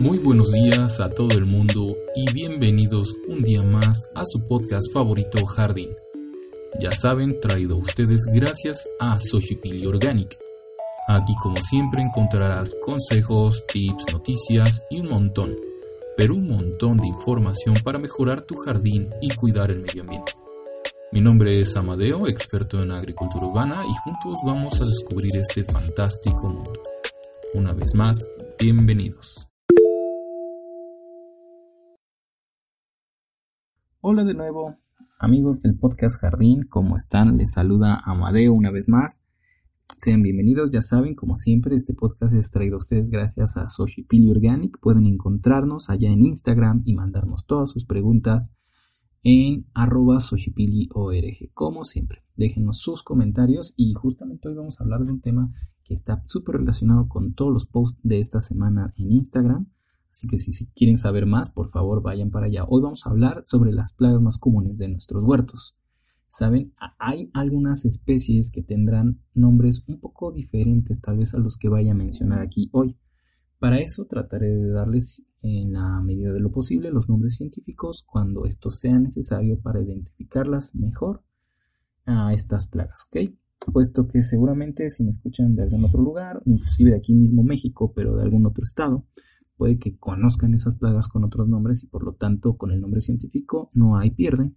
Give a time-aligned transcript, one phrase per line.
[0.00, 4.92] Muy buenos días a todo el mundo y bienvenidos un día más a su podcast
[4.92, 5.90] favorito Jardín.
[6.80, 10.38] Ya saben, traído a ustedes gracias a Soshipili Organic.
[11.08, 15.56] Aquí como siempre encontrarás consejos, tips, noticias y un montón,
[16.16, 20.32] pero un montón de información para mejorar tu jardín y cuidar el medio ambiente.
[21.10, 26.48] Mi nombre es Amadeo, experto en agricultura urbana y juntos vamos a descubrir este fantástico
[26.48, 26.82] mundo.
[27.54, 28.24] Una vez más,
[28.60, 29.47] bienvenidos.
[34.10, 34.74] Hola de nuevo,
[35.18, 37.36] amigos del podcast Jardín, ¿cómo están?
[37.36, 39.22] Les saluda Amadeo una vez más.
[39.98, 44.30] Sean bienvenidos, ya saben, como siempre, este podcast es traído a ustedes gracias a Soshipili
[44.30, 44.78] Organic.
[44.80, 48.50] Pueden encontrarnos allá en Instagram y mandarnos todas sus preguntas
[49.24, 51.52] en arroba soshipiliorg.
[51.52, 55.52] Como siempre, déjenos sus comentarios y justamente hoy vamos a hablar de un tema
[55.84, 59.66] que está súper relacionado con todos los posts de esta semana en Instagram
[60.10, 62.64] Así que si, quieren saber más, por favor vayan para allá.
[62.68, 65.76] Hoy vamos a hablar sobre las plagas más comunes de nuestros huertos.
[66.28, 71.68] Saben, hay algunas especies que tendrán nombres un poco diferentes tal vez a los que
[71.68, 72.98] vaya a mencionar aquí hoy.
[73.58, 78.44] Para eso trataré de darles en la medida de lo posible los nombres científicos cuando
[78.44, 81.22] esto sea necesario para identificarlas mejor
[82.04, 83.32] a estas plagas, ¿ok?
[83.72, 87.92] Puesto que seguramente si me escuchan de algún otro lugar, inclusive de aquí mismo México,
[87.94, 89.04] pero de algún otro estado,
[89.58, 93.02] puede que conozcan esas plagas con otros nombres y por lo tanto con el nombre
[93.02, 94.54] científico no hay pierde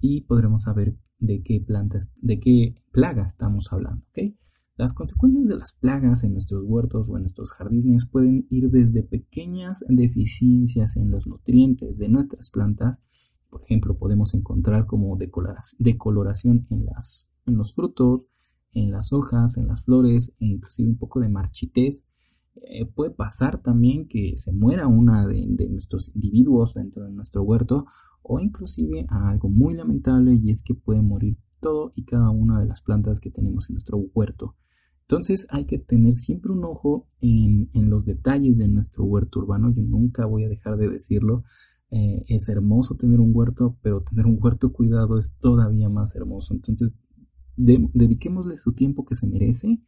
[0.00, 4.04] y podremos saber de qué plantas, de qué plaga estamos hablando.
[4.76, 9.02] Las consecuencias de las plagas en nuestros huertos o en nuestros jardines pueden ir desde
[9.02, 13.00] pequeñas deficiencias en los nutrientes de nuestras plantas,
[13.50, 15.18] por ejemplo, podemos encontrar como
[15.78, 16.86] decoloración en,
[17.46, 18.28] en los frutos,
[18.72, 22.08] en las hojas, en las flores e inclusive un poco de marchitez
[22.56, 27.86] eh, puede pasar también que se muera una de, nuestros individuos dentro de nuestro huerto
[28.22, 32.66] o inclusive algo muy lamentable y es que puede morir todo y cada una de
[32.66, 34.56] las plantas que tenemos en nuestro huerto.
[35.02, 39.72] Entonces hay que tener siempre un ojo en, los detalles de nuestro huerto urbano.
[39.72, 41.42] Yo nunca voy a dejar de decirlo.
[41.90, 46.54] Eh, es hermoso tener un huerto, pero tener un huerto cuidado es todavía más hermoso.
[46.54, 46.94] Entonces,
[47.56, 49.80] dediquémosle su tiempo que se merece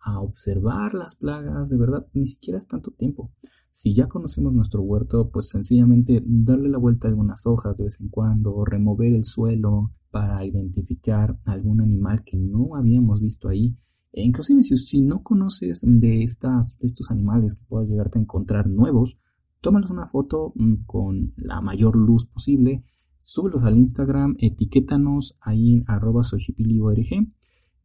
[0.00, 3.30] a observar las plagas, de verdad, ni siquiera es tanto tiempo.
[3.72, 8.00] Si ya conocemos nuestro huerto, pues sencillamente darle la vuelta a algunas hojas de vez
[8.00, 13.76] en cuando, remover el suelo para identificar algún animal que no habíamos visto ahí.
[14.12, 19.18] E inclusive si, no conoces de, estas, estos animales que puedas llegarte a encontrar nuevos,
[19.60, 22.84] tómalos una foto mm, con la mayor luz posible,
[23.18, 26.22] súbelos al Instagram, etiquétanos ahí en arroba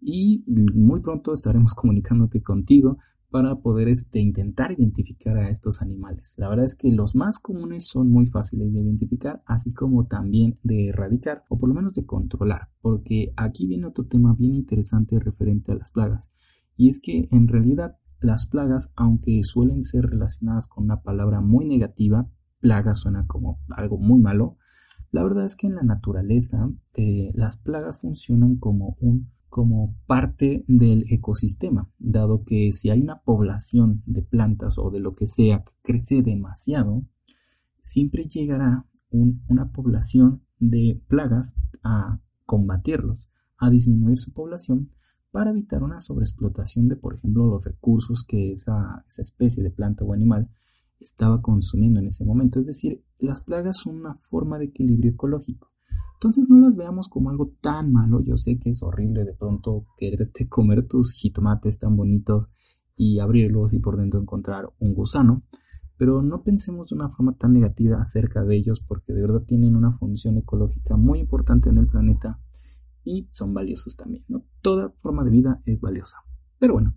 [0.05, 2.99] y muy pronto estaremos comunicándote contigo
[3.31, 6.35] para poder este, intentar identificar a estos animales.
[6.37, 10.59] La verdad es que los más comunes son muy fáciles de identificar, así como también
[10.63, 15.19] de erradicar o por lo menos de controlar, porque aquí viene otro tema bien interesante
[15.19, 16.31] referente a las plagas,
[16.77, 21.65] y es que en realidad las plagas, aunque suelen ser relacionadas con una palabra muy
[21.65, 22.29] negativa,
[22.59, 24.57] plaga suena como algo muy malo,
[25.11, 30.65] la verdad es que en la naturaleza eh, las plagas funcionan como un como parte
[30.67, 35.63] del ecosistema, dado que si hay una población de plantas o de lo que sea
[35.63, 37.05] que crece demasiado,
[37.81, 44.89] siempre llegará una población de plagas a combatirlos, a disminuir su población
[45.31, 50.11] para evitar una sobreexplotación de, por ejemplo, los recursos que esa, especie de planta o
[50.11, 50.49] animal
[50.99, 52.59] estaba consumiendo en ese momento.
[52.59, 55.71] Es decir, las plagas son una forma de equilibrio ecológico.
[56.15, 58.21] Entonces no las veamos como algo tan malo.
[58.21, 62.49] Yo sé que es horrible de pronto quererte comer tus jitomates tan bonitos
[62.95, 65.43] y abrirlos y por dentro encontrar un gusano.
[65.97, 69.75] Pero no pensemos de una forma tan negativa acerca de ellos porque de verdad tienen
[69.75, 72.39] una función ecológica muy importante en el planeta
[73.03, 74.25] y son valiosos también.
[74.61, 76.17] Toda forma de vida es valiosa.
[76.59, 76.95] Pero bueno,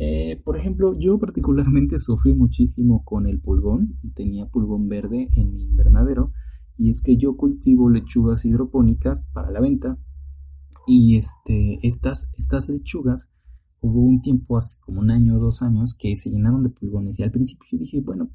[0.00, 3.98] eh, por ejemplo, yo particularmente sufrí muchísimo con el pulgón.
[4.14, 6.32] Tenía pulgón verde en mi invernadero
[6.78, 9.98] y es que yo cultivo lechugas hidropónicas para la venta
[10.86, 13.30] y este, estas, estas lechugas
[13.80, 17.18] hubo un tiempo, hace como un año o dos años, que se llenaron de pulgones
[17.18, 18.30] y al principio yo dije, bueno,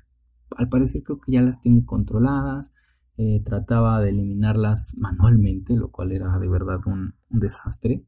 [0.56, 2.74] al parecer creo que ya las tengo controladas,
[3.18, 8.06] eh, trataba de eliminarlas manualmente, lo cual era de verdad un, desastre.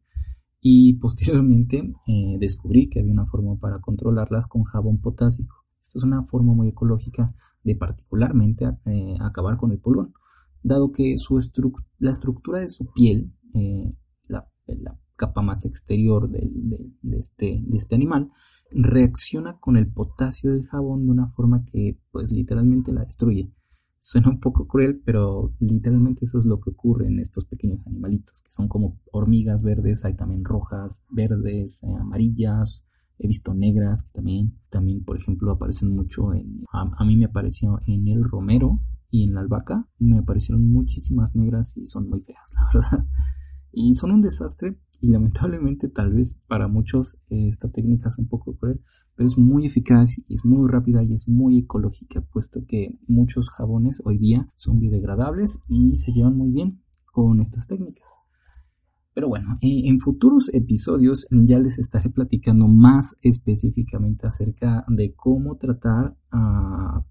[0.61, 5.63] Y posteriormente eh, descubrí que había una forma para controlarlas con jabón potásico.
[5.81, 7.33] Esta es una forma muy ecológica
[7.63, 10.13] de particularmente eh, acabar con el pulgón,
[10.65, 11.39] dado que su
[11.99, 13.31] la estructura de su piel,
[14.27, 14.47] la,
[15.15, 16.51] capa más exterior de,
[17.17, 18.31] este, de este animal,
[18.71, 23.51] reacciona con el potasio del jabón de una forma que pues literalmente la destruye.
[23.99, 28.43] Suena un poco cruel, pero literalmente eso es lo que ocurre en estos pequeños animalitos,
[28.43, 32.85] que son como hormigas verdes, hay también rojas, verdes, eh, amarillas,
[33.17, 38.07] he visto negras también, también por ejemplo aparecen mucho en, a, mí me apareció en
[38.07, 42.67] el romero y en la albahaca, me aparecieron muchísimas negras y son muy feas, la
[42.73, 43.07] verdad.
[43.71, 48.27] Y son un desastre y lamentablemente tal vez para muchos eh, esta técnica es un
[48.27, 48.81] poco cruel,
[49.15, 53.49] pero es muy eficaz y es muy rápida y es muy ecológica, puesto que muchos
[53.49, 56.81] jabones hoy día son biodegradables y se llevan muy bien
[57.11, 58.09] con estas técnicas.
[59.15, 66.17] Pero bueno, en futuros episodios ya les estaré platicando más específicamente acerca de cómo tratar
[66.31, 67.05] a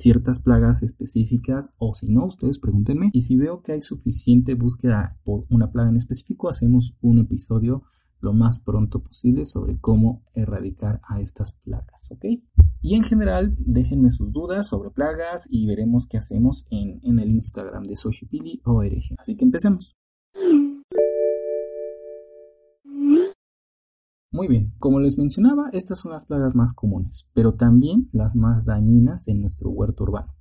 [0.00, 3.10] ciertas plagas específicas o si no, ustedes pregúntenme.
[3.12, 7.84] Y si veo que hay suficiente búsqueda por una plaga en específico, hacemos un episodio
[8.20, 12.24] lo más pronto posible sobre cómo erradicar a estas plagas, ¿ok?
[12.82, 17.30] Y en general, déjenme sus dudas sobre plagas y veremos qué hacemos en, en el
[17.30, 19.14] Instagram de Soshipili.org.
[19.18, 19.96] Así que empecemos.
[24.32, 28.64] Muy bien, como les mencionaba, estas son las plagas más comunes, pero también las más
[28.64, 30.36] dañinas en nuestro huerto urbano.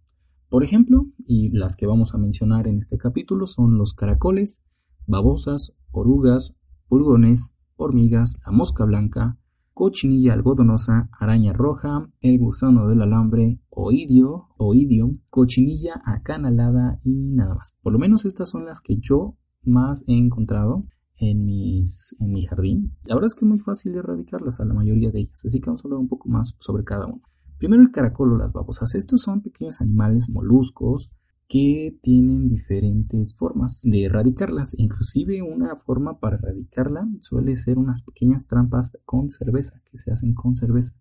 [0.47, 4.63] Por ejemplo, y las que vamos a mencionar en este capítulo son los caracoles,
[5.07, 6.55] babosas, orugas,
[6.87, 9.39] pulgones, hormigas, la mosca blanca,
[9.73, 17.73] cochinilla algodonosa, araña roja, el gusano del alambre, oidio, oidio, cochinilla acanalada y nada más.
[17.81, 20.85] Por lo menos estas son las que yo más he encontrado
[21.19, 22.95] en, mi jardín.
[23.03, 25.59] La verdad es que es muy fácil de erradicarlas a la mayoría de ellas, así
[25.59, 27.21] que vamos a hablar un poco más sobre cada una.
[27.57, 28.95] Primero el caracol o las babosas.
[28.95, 31.11] Estos son pequeños animales moluscos
[31.49, 34.75] que tienen diferentes formas de erradicarlas.
[34.77, 40.33] Inclusive una forma para erradicarla suele ser unas pequeñas trampas con cerveza, que se hacen
[40.33, 40.95] con cerveza.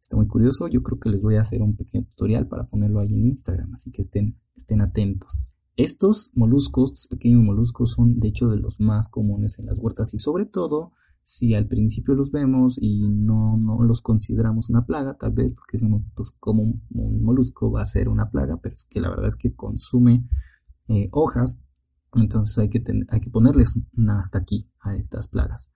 [0.00, 3.00] Está muy curioso, yo creo que les voy a hacer un pequeño tutorial para ponerlo
[3.00, 5.51] ahí en Instagram, así que estén, estén atentos.
[5.76, 10.12] Estos moluscos, estos pequeños moluscos, son de hecho de los más comunes en las huertas
[10.14, 10.92] y sobre todo
[11.24, 16.02] si al principio los vemos y no, los consideramos una plaga, tal vez porque decimos,
[16.14, 16.82] pues como un,
[17.22, 20.28] molusco va a ser una plaga, pero es que la verdad es que consume
[20.88, 21.64] eh, hojas,
[22.14, 25.72] entonces hay que, hay que ponerles una hasta aquí a estas plagas.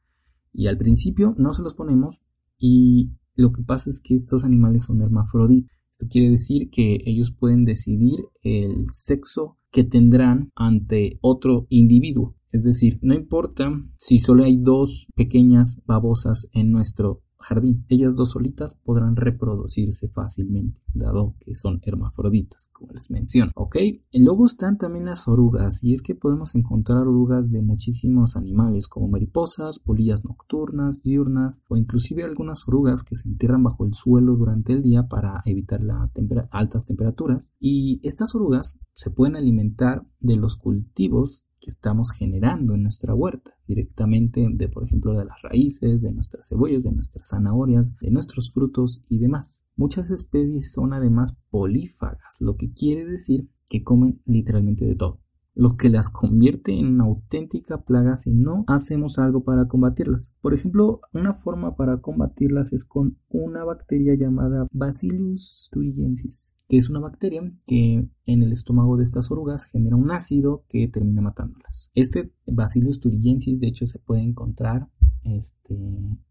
[0.52, 2.22] Y al principio no se los ponemos
[2.58, 5.75] y lo que pasa es que estos animales son hermafroditas.
[5.98, 12.37] Esto quiere decir que ellos pueden decidir el sexo que tendrán ante otro individuo.
[12.52, 17.85] Es decir, no importa si solo hay dos pequeñas babosas en nuestro jardín.
[17.88, 23.53] Ellas dos solitas podrán reproducirse fácilmente, dado que son hermafroditas, como les menciono.
[23.55, 23.77] ¿Ok?
[24.12, 29.09] Luego están también las orugas, y es que podemos encontrar orugas de muchísimos animales, como
[29.09, 34.73] mariposas, polillas nocturnas, diurnas, o inclusive algunas orugas que se entierran bajo el suelo durante
[34.73, 36.11] el día para evitar las
[36.50, 37.52] altas temperaturas.
[37.59, 44.46] Y estas orugas se pueden alimentar de los cultivos estamos generando en nuestra huerta, directamente
[44.50, 49.02] de, por ejemplo, de las raíces, de nuestras cebollas, de nuestras zanahorias, de nuestros frutos
[49.08, 49.62] y demás.
[49.76, 55.25] Muchas especies son además polífagas, lo que quiere decir que comen literalmente de todo
[55.56, 60.34] lo que las convierte en una auténtica plaga si no hacemos algo para combatirlas.
[60.42, 66.90] Por ejemplo, una forma para combatirlas es con una bacteria llamada Bacillus thuringiensis que es
[66.90, 71.90] una bacteria que en el estómago de estas orugas genera un ácido que termina matándolas.
[71.94, 74.88] Este Bacillus thuringiensis de hecho se puede encontrar
[75.22, 75.76] este,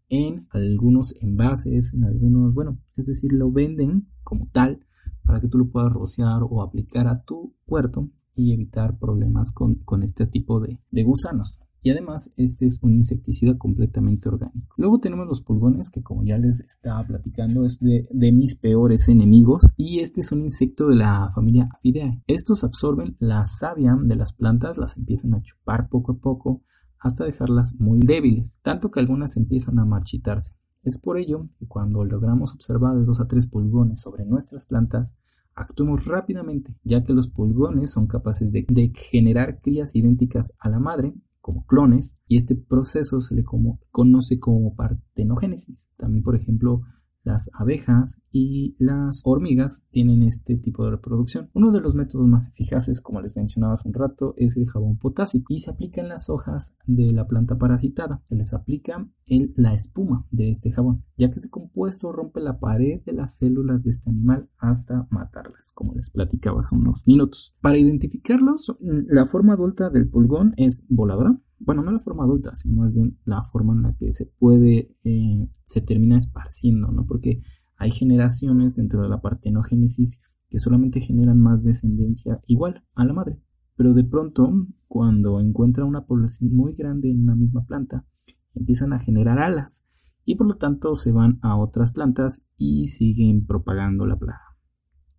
[0.08, 4.80] en algunos envases, en algunos, bueno, es decir, lo venden como tal
[5.24, 10.02] para que tú lo puedas rociar o aplicar a tu huerto y evitar problemas con,
[10.02, 11.60] este tipo de, gusanos.
[11.82, 14.74] Y además, este es un insecticida completamente orgánico.
[14.76, 19.08] Luego tenemos los pulgones, que como ya les estaba platicando, es de, de, mis peores
[19.08, 19.72] enemigos.
[19.76, 22.22] Y este es un insecto de la familia Apidae.
[22.26, 26.62] Estos absorben la savia de las plantas, las empiezan a chupar poco a poco
[26.98, 30.54] hasta dejarlas muy débiles, tanto que algunas empiezan a marchitarse.
[30.82, 35.16] Es por ello que cuando logramos observar de 2 a 3 pulgones sobre nuestras plantas,
[35.56, 38.66] Actuemos rápidamente, ya que los pulgones son capaces de,
[39.10, 43.42] generar crías idénticas a la madre como clones y este proceso se le
[43.90, 45.88] conoce como partenogénesis.
[45.96, 46.82] También, por ejemplo,
[47.26, 51.50] las abejas y las hormigas tienen este tipo de reproducción.
[51.52, 54.96] Uno de los métodos más eficaces, como les mencionaba hace un rato, es el jabón
[54.96, 58.22] potásico y se aplica en las hojas de la planta parasitada.
[58.28, 63.02] Se les aplica la espuma de este jabón, ya que este compuesto rompe la pared
[63.04, 67.54] de las células de este animal hasta matarlas, como les platicaba hace unos minutos.
[67.60, 72.82] Para identificarlos, la forma adulta del pulgón es voladora, bueno, no la forma adulta, sino
[72.82, 77.06] más bien la forma en la que se puede, eh, se termina esparciendo, ¿no?
[77.06, 77.42] Porque
[77.76, 83.38] hay generaciones dentro de la partenogénesis que solamente generan más descendencia igual a la madre.
[83.76, 84.50] Pero de pronto,
[84.86, 88.06] cuando encuentra una población muy grande en una misma planta,
[88.54, 89.84] empiezan a generar alas
[90.24, 94.56] y por lo tanto se van a otras plantas y siguen propagando la plaga.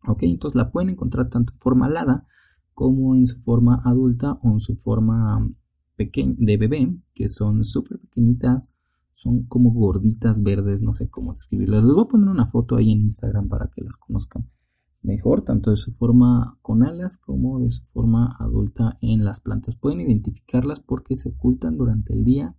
[0.07, 2.25] Ok, entonces la pueden encontrar tanto en forma alada
[2.73, 5.47] como en su forma adulta o en su forma
[5.97, 8.69] de bebé, que son súper pequeñitas,
[9.13, 11.83] son como gorditas verdes, no sé cómo describirlas.
[11.83, 14.47] Les voy a poner una foto ahí en Instagram para que las conozcan
[15.01, 19.75] mejor, tanto de su forma con alas como de su forma adulta en las plantas.
[19.75, 22.55] Pueden identificarlas porque se ocultan durante el día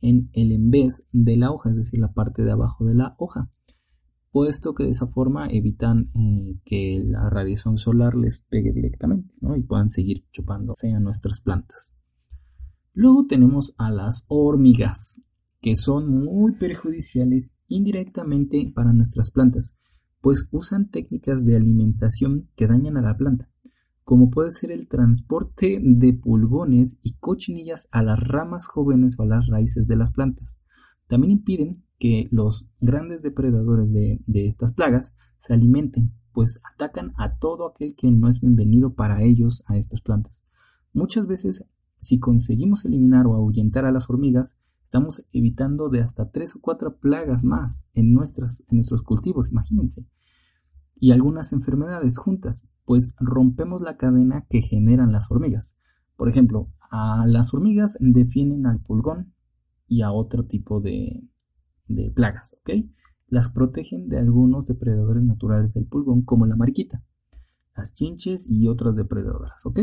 [0.00, 3.50] en el envés de la hoja, es decir, la parte de abajo de la hoja,
[4.30, 9.62] puesto que de esa forma evitan eh, que la radiación solar les pegue directamente y
[9.62, 11.97] puedan seguir chupándose a nuestras plantas.
[12.98, 15.22] Luego tenemos a las hormigas,
[15.60, 19.76] que son muy perjudiciales indirectamente para nuestras plantas,
[20.20, 23.48] pues usan técnicas de alimentación que dañan a la planta,
[24.02, 29.26] como puede ser el transporte de pulgones y cochinillas a las ramas jóvenes o a
[29.26, 30.58] las raíces de las plantas.
[31.06, 37.68] También impiden que los grandes depredadores de, estas plagas se alimenten, pues atacan a todo
[37.68, 40.42] aquel que no es bienvenido para ellos a estas plantas.
[40.92, 41.64] Muchas veces
[42.00, 46.96] si conseguimos eliminar o ahuyentar a las hormigas, estamos evitando de hasta tres o cuatro
[46.96, 50.06] plagas más en, nuestros cultivos, imagínense.
[50.96, 55.76] Y algunas enfermedades juntas, pues rompemos la cadena que generan las hormigas.
[56.16, 59.34] Por ejemplo, a las hormigas defienden al pulgón
[59.86, 61.22] y a otro tipo de,
[61.86, 62.86] de plagas, ¿ok?
[63.28, 67.04] Las protegen de algunos depredadores naturales del pulgón, como la mariquita,
[67.76, 69.80] las chinches y otras depredadoras, ¿ok?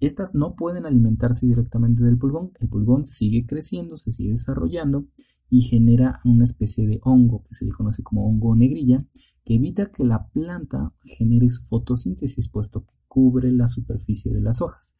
[0.00, 2.52] Estas no pueden alimentarse directamente del pulgón.
[2.60, 5.06] El pulgón sigue creciendo, se sigue desarrollando
[5.50, 9.04] y genera una especie de hongo que se le conoce como hongo negrilla
[9.44, 14.60] que evita que la planta genere su fotosíntesis puesto que cubre la superficie de las
[14.60, 14.94] hojas.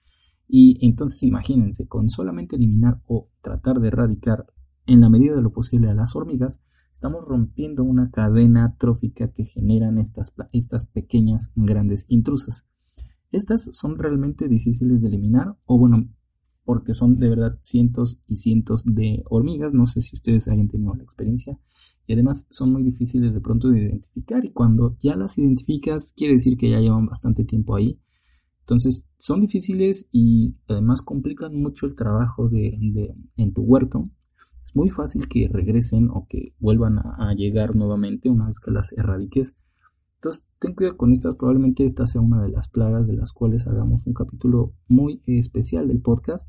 [0.48, 4.46] Y entonces imagínense, con solamente eliminar o tratar de erradicar
[4.86, 6.60] en la medida de lo posible a las hormigas,
[6.94, 12.66] estamos rompiendo una cadena trófica que generan estas, estas pequeñas grandes intrusas.
[13.30, 16.08] Estas son realmente difíciles de eliminar, o bueno,
[16.64, 19.72] porque son de verdad cientos y cientos de hormigas.
[19.72, 21.58] No sé si ustedes hayan tenido la experiencia.
[22.06, 24.44] Y además son muy difíciles de pronto de identificar.
[24.44, 27.98] Y cuando ya las identificas, quiere decir que ya llevan bastante tiempo ahí.
[28.60, 32.78] Entonces son difíciles y además complican mucho el trabajo de,
[33.38, 34.10] en tu huerto.
[34.62, 38.92] Es muy fácil que regresen o que vuelvan a llegar nuevamente una vez que las
[38.92, 39.56] erradiques
[40.18, 41.36] entonces, ten cuidado con estas.
[41.36, 45.86] Probablemente esta sea una de las plagas de las cuales hagamos un capítulo muy especial
[45.86, 46.48] del podcast,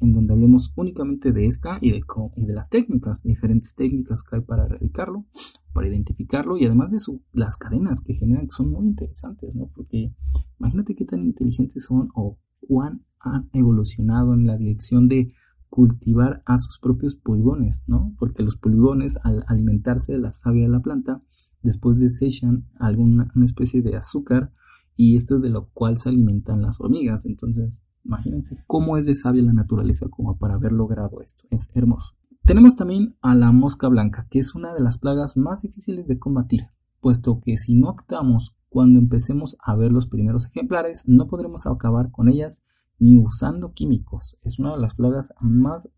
[0.00, 2.02] en donde hablemos únicamente de esta y de,
[2.36, 5.26] y de las técnicas, diferentes técnicas que hay para erradicarlo,
[5.72, 6.98] para identificarlo y además de
[7.32, 9.68] las cadenas que generan, que son muy interesantes, ¿no?
[9.74, 10.14] Porque
[10.60, 15.32] imagínate qué tan inteligentes son o cuán han evolucionado en la dirección de
[15.68, 18.14] cultivar a sus propios pulgones, ¿no?
[18.20, 21.22] Porque los pulgones, al alimentarse de la savia de la planta,
[21.62, 24.52] después desechan alguna una especie de azúcar
[24.96, 27.26] y esto es de lo cual se alimentan las hormigas.
[27.26, 31.44] Entonces, imagínense cómo es de sabia la naturaleza como para haber logrado esto.
[31.50, 32.14] Es hermoso.
[32.44, 36.18] Tenemos también a la mosca blanca, que es una de las plagas más difíciles de
[36.18, 36.68] combatir,
[37.00, 42.10] puesto que si no actuamos cuando empecemos a ver los primeros ejemplares, no podremos acabar
[42.10, 42.62] con ellas
[42.98, 44.38] ni usando químicos.
[44.42, 45.88] Es una de las plagas más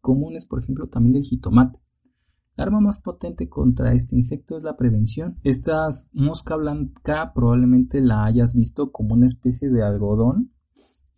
[0.00, 1.81] comunes, por ejemplo, también del jitomate.
[2.56, 5.38] La arma más potente contra este insecto es la prevención.
[5.42, 10.52] Esta mosca blanca probablemente la hayas visto como una especie de algodón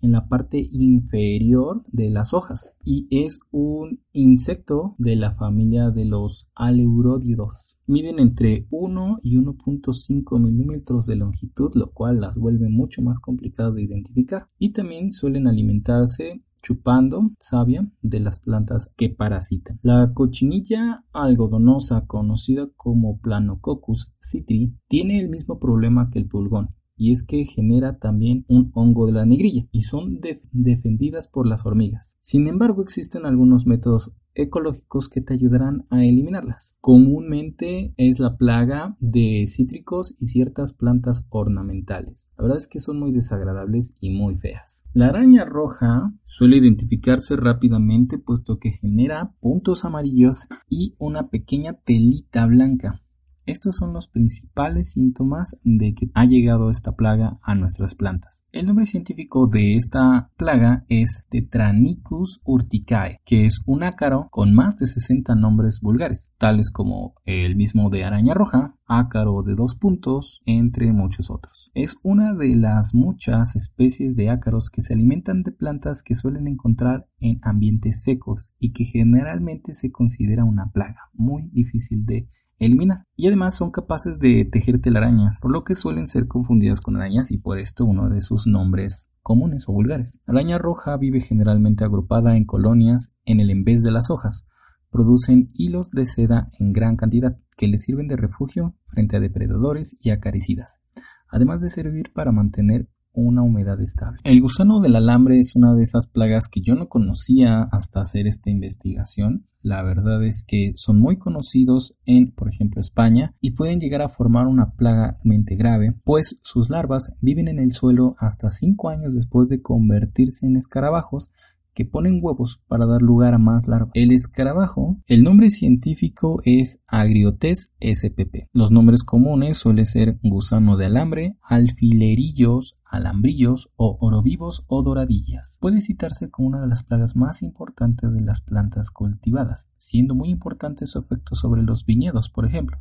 [0.00, 6.04] en la parte inferior de las hojas y es un insecto de la familia de
[6.04, 7.78] los aleuródidos.
[7.86, 13.74] Miden entre 1 y 1.5 milímetros de longitud, lo cual las vuelve mucho más complicadas
[13.74, 14.48] de identificar.
[14.58, 19.78] Y también suelen alimentarse chupando savia de las plantas que parasitan.
[19.82, 27.12] La cochinilla algodonosa, conocida como Planococcus citri, tiene el mismo problema que el pulgón, y
[27.12, 30.20] es que genera también un hongo de la negrilla y son
[30.52, 32.16] defendidas por las hormigas.
[32.20, 36.76] Sin embargo, existen algunos métodos ecológicos que te ayudarán a eliminarlas.
[36.80, 42.32] Comúnmente es la plaga de cítricos y ciertas plantas ornamentales.
[42.36, 44.84] La verdad es que son muy desagradables y muy feas.
[44.92, 52.46] La araña roja suele identificarse rápidamente puesto que genera puntos amarillos y una pequeña telita
[52.46, 53.03] blanca.
[53.46, 58.42] Estos son los principales síntomas de que ha llegado esta plaga a nuestras plantas.
[58.52, 64.76] El nombre científico de esta plaga es Tetranicus urticae, que es un ácaro con más
[64.76, 70.40] de 60 nombres vulgares, tales como el mismo de araña roja, ácaro de dos puntos,
[70.46, 71.70] entre muchos otros.
[71.74, 76.46] Es una de las muchas especies de ácaros que se alimentan de plantas que suelen
[76.46, 82.28] encontrar en ambientes secos y que generalmente se considera una plaga muy difícil de
[82.64, 83.04] eliminar.
[83.16, 87.30] Y además son capaces de tejer telarañas, por lo que suelen ser confundidas con arañas
[87.30, 90.20] y por esto uno de sus nombres comunes o vulgares.
[90.26, 94.46] Araña roja vive generalmente agrupada en colonias en el envés de las hojas.
[94.90, 99.96] Producen hilos de seda en gran cantidad que les sirven de refugio frente a depredadores
[100.00, 100.80] y acaricidas,
[101.28, 104.18] además de servir para mantener una humedad estable.
[104.24, 108.26] El gusano del alambre es una de esas plagas que yo no conocía hasta hacer
[108.26, 109.46] esta investigación.
[109.62, 114.10] La verdad es que son muy conocidos en, por ejemplo, España y pueden llegar a
[114.10, 119.14] formar una plaga mente grave, pues sus larvas viven en el suelo hasta 5 años
[119.14, 121.30] después de convertirse en escarabajos
[121.74, 123.90] que ponen huevos para dar lugar a más larvas.
[123.94, 128.48] El escarabajo, el nombre científico es Agriotes spp.
[128.52, 135.58] Los nombres comunes suelen ser gusano de alambre, alfilerillos, alambrillos o orovivos o doradillas.
[135.60, 140.30] Puede citarse como una de las plagas más importantes de las plantas cultivadas, siendo muy
[140.30, 142.78] importante su efecto sobre los viñedos, por ejemplo.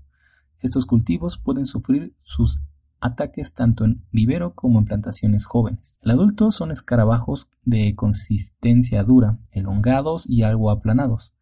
[0.60, 2.62] Estos cultivos pueden sufrir sus
[3.04, 6.00] ataques tanto en vivero como en plantaciones jóvenes.
[6.02, 11.34] El adulto son escarabajos de consistencia dura, elongados y algo aplanados.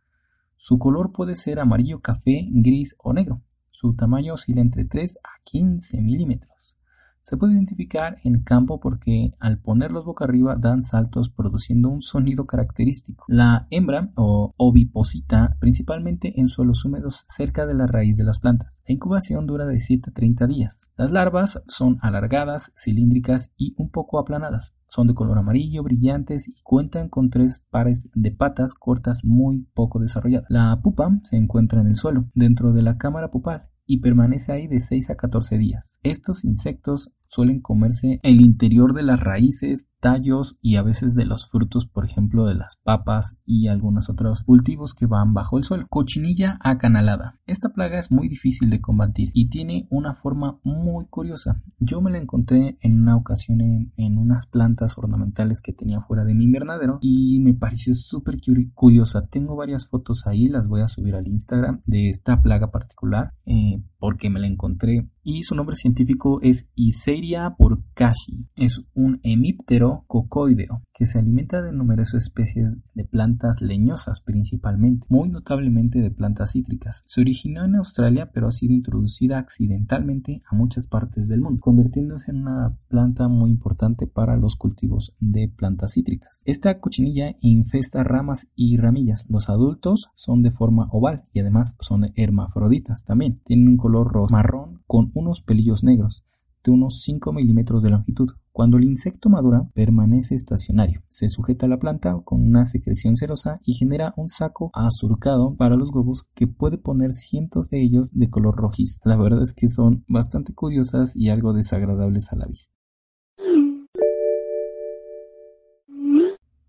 [0.57, 3.41] Su color puede ser amarillo, café, gris o negro.
[3.69, 6.50] Su tamaño oscila entre 3 a 15 milímetros.
[7.23, 12.45] Se puede identificar en campo porque al ponerlos boca arriba dan saltos produciendo un sonido
[12.45, 13.25] característico.
[13.27, 18.81] La hembra o oviposita principalmente en suelos húmedos cerca de la raíz de las plantas.
[18.87, 20.91] La incubación dura de 7 a 30 días.
[20.97, 24.73] Las larvas son alargadas, cilíndricas y un poco aplanadas.
[24.89, 29.99] Son de color amarillo, brillantes y cuentan con tres pares de patas cortas muy poco
[29.99, 30.47] desarrolladas.
[30.49, 34.67] La pupa se encuentra en el suelo, dentro de la cámara pupal y permanece ahí
[34.67, 35.99] de 6 a 14 días.
[36.03, 41.49] Estos insectos suelen comerse el interior de las raíces, tallos y a veces de los
[41.49, 45.87] frutos, por ejemplo, de las papas y algunos otros cultivos que van bajo el suelo.
[45.89, 47.35] Cochinilla acanalada.
[47.45, 51.61] Esta plaga es muy difícil de combatir y tiene una forma muy curiosa.
[51.79, 56.33] Yo me la encontré en una ocasión en, unas plantas ornamentales que tenía fuera de
[56.33, 58.39] mi invernadero y me pareció súper
[58.73, 59.27] curiosa.
[59.27, 63.81] Tengo varias fotos ahí, las voy a subir al Instagram de esta plaga particular eh,
[64.01, 68.47] porque me la encontré y su nombre científico es Iseria porcashi.
[68.55, 75.29] Es un hemíptero cocoideo que se alimenta de numerosas especies de plantas leñosas principalmente, muy
[75.29, 77.03] notablemente de plantas cítricas.
[77.05, 82.31] Se originó en Australia pero ha sido introducida accidentalmente a muchas partes del mundo, convirtiéndose
[82.31, 86.41] en una planta muy importante para los cultivos de plantas cítricas.
[86.45, 89.25] Esta cochinilla infesta ramas y ramillas.
[89.29, 93.41] Los adultos son de forma oval y además son hermafroditas también.
[93.45, 93.90] Tienen un color
[94.29, 96.23] marrón con unos pelillos negros
[96.63, 98.29] de unos 5 milímetros de longitud.
[98.51, 101.03] Cuando el insecto madura, permanece estacionario.
[101.09, 105.75] Se sujeta a la planta con una secreción cerosa y genera un saco azurcado para
[105.75, 108.99] los huevos que puede poner cientos de ellos de color rojizo.
[109.05, 112.73] La verdad es que son bastante curiosas y algo desagradables a la vista.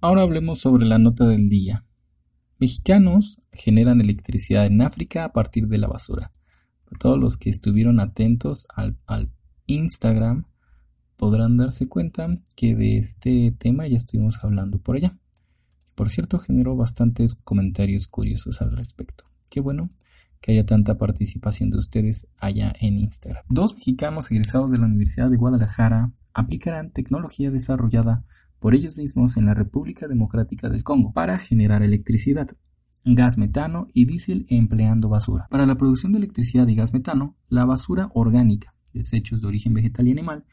[0.00, 1.84] Ahora hablemos sobre la nota del día.
[2.58, 6.30] Mexicanos generan electricidad en África a partir de la basura
[6.98, 8.96] todos los que estuvieron atentos al,
[9.66, 10.44] Instagram
[11.16, 15.16] podrán darse cuenta que de este tema ya estuvimos hablando por allá.
[15.94, 19.24] Por cierto, generó bastantes comentarios curiosos al respecto.
[19.50, 19.88] Qué bueno
[20.40, 23.44] que haya tanta participación de ustedes allá en Instagram.
[23.48, 28.24] Dos mexicanos egresados de la Universidad de Guadalajara aplicarán tecnología desarrollada
[28.58, 32.48] por ellos mismos en la República Democrática del Congo para generar electricidad
[33.04, 35.46] gas metano y diésel empleando basura.
[35.50, 40.08] Para la producción de electricidad y gas metano, la basura orgánica, desechos de origen vegetal
[40.08, 40.44] y animal,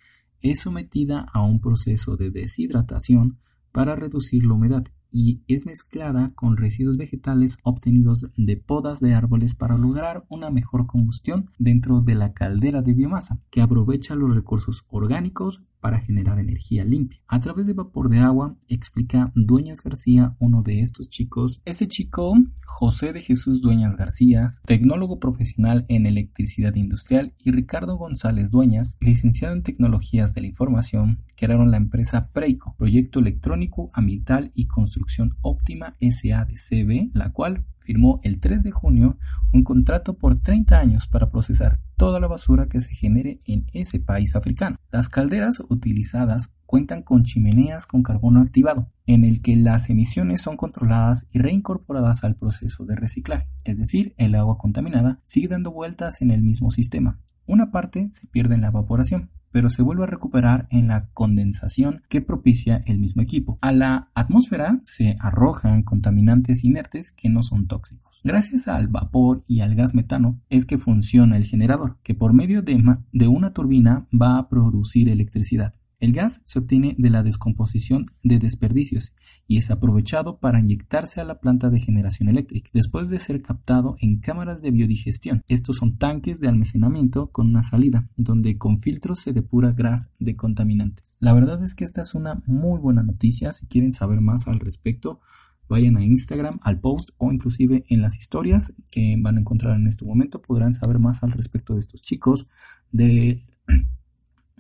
[0.42, 3.38] es sometida a un proceso de deshidratación
[3.72, 9.56] para reducir la humedad y es mezclada con residuos vegetales obtenidos de podas de árboles
[9.56, 14.86] para lograr una mejor combustión dentro de la caldera de biomasa, que aprovecha los recursos
[14.90, 17.20] orgánicos para generar energía limpia.
[17.28, 21.62] A través de vapor de agua, explica Dueñas García, uno de estos chicos.
[21.66, 22.34] Ese chico,
[22.66, 29.56] José de Jesús Dueñas García, tecnólogo profesional en electricidad industrial, y Ricardo González Dueñas, licenciado
[29.56, 35.96] en tecnologías de la información, crearon la empresa Preico, Proyecto Electrónico Ambiental y Construcción Óptima
[36.02, 39.18] SADCB, la cual firmó el 3 de junio
[39.52, 44.00] un contrato por 30 años para procesar toda la basura que se genere en ese
[44.00, 44.78] país africano.
[44.92, 50.56] Las calderas utilizadas cuentan con chimeneas con carbono activado, en el que las emisiones son
[50.56, 56.22] controladas y reincorporadas al proceso de reciclaje, es decir, el agua contaminada sigue dando vueltas
[56.22, 57.18] en el mismo sistema.
[57.50, 62.04] Una parte se pierde en la evaporación, pero se vuelve a recuperar en la condensación
[62.08, 63.58] que propicia el mismo equipo.
[63.62, 68.22] A la atmósfera se arrojan contaminantes inertes que no son tóxicos.
[68.24, 72.62] Gracias al vapor y al gas metano es que funciona el generador, que por medio
[72.62, 75.74] de, una turbina va a producir electricidad.
[76.00, 79.16] El gas se obtiene de la descomposición de desperdicios
[79.48, 83.98] y es aprovechado para inyectarse a la planta de generación eléctrica, después de ser captado
[84.00, 85.44] en cámaras de biodigestión.
[85.50, 90.38] Estos son tanques de almacenamiento con una salida, donde con filtros se depura gas de
[90.38, 91.18] contaminantes.
[91.20, 93.52] La verdad es que esta es una muy buena noticia.
[93.52, 95.20] Si quieren saber más al respecto,
[95.68, 99.88] vayan a Instagram, al post o inclusive en las historias que van a encontrar en
[99.88, 100.42] este momento.
[100.42, 102.48] Podrán saber más al respecto de estos chicos,
[102.94, 103.44] de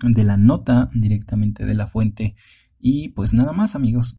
[0.04, 2.36] de la nota directamente de la fuente.
[2.80, 4.16] Y pues nada más amigos.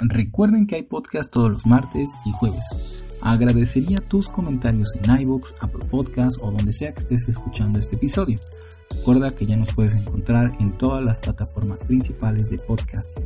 [0.00, 2.62] Recuerden que hay podcast todos los martes y jueves.
[3.20, 8.38] Agradecería tus comentarios en iVoox, Apple Podcasts o donde sea que estés escuchando este episodio.
[8.90, 13.24] Recuerda que ya nos puedes encontrar en todas las plataformas principales de podcasting.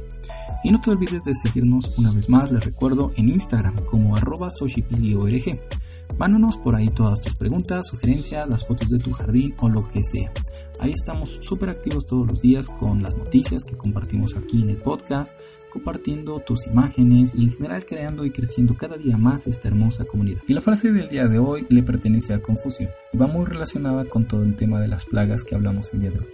[0.64, 4.48] Y no te olvides de seguirnos una vez más, les recuerdo, en Instagram como arroba
[6.22, 10.04] Mándanos por ahí todas tus preguntas, sugerencias, las fotos de tu jardín o lo que
[10.04, 10.30] sea.
[10.78, 14.76] Ahí estamos súper activos todos los días con las noticias que compartimos aquí en el
[14.76, 15.34] podcast,
[15.72, 20.42] compartiendo tus imágenes y en general creando y creciendo cada día más esta hermosa comunidad.
[20.46, 24.04] Y la frase del día de hoy le pertenece a Confucio y va muy relacionada
[24.04, 26.28] con todo el tema de las plagas que hablamos el día de hoy.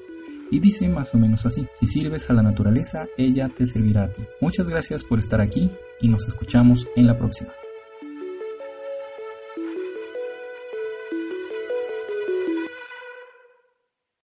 [0.50, 4.12] Y dice más o menos así, si sirves a la naturaleza, ella te servirá a
[4.12, 4.22] ti.
[4.42, 5.70] Muchas gracias por estar aquí
[6.02, 7.54] y nos escuchamos en la próxima.